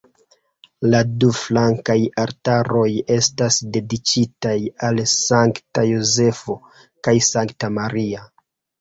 [0.93, 2.87] La du flankaj altaroj
[3.19, 4.57] estas dediĉitaj
[4.91, 6.61] al Sankta Jozefo
[7.09, 8.29] kaj Sankta Maria.